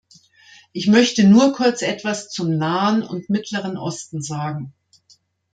[0.71, 4.73] Ich möchte nur kurz etwas zum Nahen und Mittleren Osten sagen.